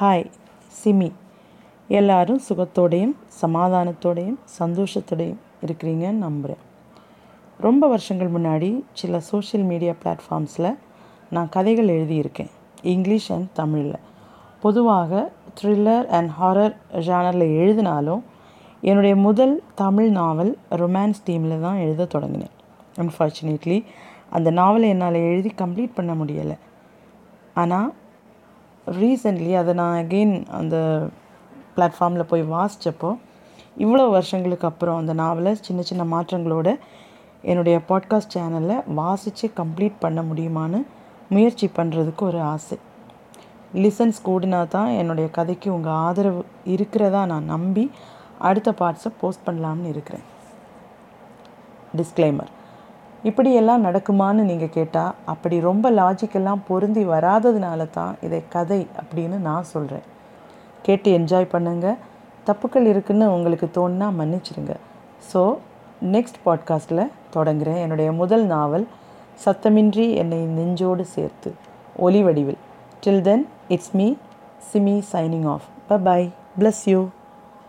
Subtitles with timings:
[0.00, 0.24] Hi
[0.84, 1.12] SIMI.
[1.88, 6.62] எல்லாரும் சுகத்தோடையும் சமாதானத்தோடையும் சந்தோஷத்தோடையும் இருக்கிறீங்கன்னு நம்புகிறேன்
[7.58, 10.68] ரொம்ப வருஷங்கள் முன்னாடி சில சோஷியல் மீடியா பிளாட்ஃபார்ம்ஸில்
[11.30, 12.50] நான் கதைகள் எழுதியிருக்கேன்.
[12.82, 13.98] இங்கிலீஷ் அண்ட் தமிழில்.
[14.60, 18.24] பொதுவாக த்ரில்லர் அண்ட் ஹாரர் ஜானரில் எழுதினாலும்
[18.80, 22.56] என்னுடைய முதல் தமிழ் நாவல் ரொமான்ஸ் டீமில் தான் எழுத தொடங்கினேன்.
[22.96, 23.84] அன்ஃபார்ச்சுனேட்லி
[24.30, 26.58] அந்த நாவலை என்னால் எழுதி கம்ப்ளீட் பண்ண முடியலை.
[27.54, 27.94] ஆனால்
[28.90, 31.06] ரீசெண்ட்லி அதை நான் அகெயின் அந்த
[31.76, 33.18] பிளாட்ஃபார்மில் போய் வாசித்தப்போ
[33.78, 36.76] இவ்வளோ வருஷங்களுக்கு அப்புறம் அந்த நாவலை சின்ன சின்ன மாற்றங்களோட
[37.42, 40.86] என்னுடைய பாட்காஸ்ட் சேனலில் வாசித்து கம்ப்ளீட் பண்ண முடியுமான்னு
[41.28, 42.78] முயற்சி பண்ணுறதுக்கு ஒரு ஆசை.
[43.74, 47.90] லிசன்ஸ் கூடினா தான் என்னுடைய கதைக்கு உங்கள் ஆதரவு இருக்கிறதா நான் நம்பி
[48.38, 50.26] அடுத்த பார்ட்ஸை போஸ்ட் பண்ணலாம்னு இருக்கிறேன்.
[51.96, 52.52] டிஸ்க்ளைமர்
[53.22, 60.02] இப்படியெல்லாம் நடக்குமான்னு நீங்கள் கேட்டால் அப்படி ரொம்ப லாஜிக்கெல்லாம் பொருந்தி வராததுனால தான் இதை கதை அப்படின்னு நான் சொல்கிறேன்
[60.82, 61.96] கேட்டு என்ஜாய் பண்ணுங்கள்
[62.46, 64.74] தப்புக்கள் இருக்குன்னு உங்களுக்கு தோணுனா மன்னிச்சிடுங்க
[65.32, 65.58] ஸோ
[66.04, 68.88] நெக்ஸ்ட் பாட்காஸ்ட்டில் தொடங்குகிறேன் என்னுடைய முதல் நாவல்
[69.44, 71.54] சத்தமின்றி என்னை நெஞ்சோடு சேர்த்து
[71.96, 72.56] ஒலி வடிவில்.
[73.06, 74.14] Till then it's me
[74.72, 77.08] Simi signing off ப பை பிளஸ் யூ